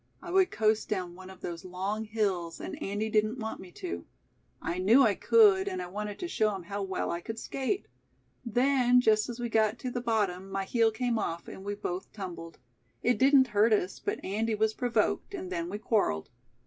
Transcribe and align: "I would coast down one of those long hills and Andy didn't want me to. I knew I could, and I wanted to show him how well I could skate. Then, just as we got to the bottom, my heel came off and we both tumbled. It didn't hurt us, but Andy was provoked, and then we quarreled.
"I 0.19 0.31
would 0.31 0.49
coast 0.49 0.89
down 0.89 1.13
one 1.13 1.29
of 1.29 1.41
those 1.41 1.63
long 1.63 2.05
hills 2.05 2.59
and 2.59 2.81
Andy 2.81 3.07
didn't 3.07 3.37
want 3.37 3.59
me 3.59 3.71
to. 3.73 4.07
I 4.59 4.79
knew 4.79 5.03
I 5.03 5.13
could, 5.13 5.67
and 5.67 5.79
I 5.79 5.85
wanted 5.85 6.17
to 6.17 6.27
show 6.27 6.55
him 6.55 6.63
how 6.63 6.81
well 6.81 7.11
I 7.11 7.21
could 7.21 7.37
skate. 7.37 7.87
Then, 8.43 8.99
just 8.99 9.29
as 9.29 9.39
we 9.39 9.47
got 9.47 9.77
to 9.77 9.91
the 9.91 10.01
bottom, 10.01 10.49
my 10.49 10.63
heel 10.63 10.89
came 10.89 11.19
off 11.19 11.47
and 11.47 11.63
we 11.63 11.75
both 11.75 12.11
tumbled. 12.13 12.57
It 13.03 13.19
didn't 13.19 13.49
hurt 13.49 13.73
us, 13.73 13.99
but 13.99 14.25
Andy 14.25 14.55
was 14.55 14.73
provoked, 14.73 15.35
and 15.35 15.51
then 15.51 15.69
we 15.69 15.77
quarreled. 15.77 16.31